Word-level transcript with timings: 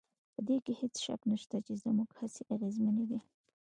په 0.33 0.39
دې 0.47 0.57
کې 0.65 0.73
هېڅ 0.81 0.93
شک 1.05 1.21
نشته 1.31 1.57
چې 1.65 1.73
زموږ 1.83 2.09
هڅې 2.19 2.41
اغېزمنې 2.53 3.03
وې 3.09 3.19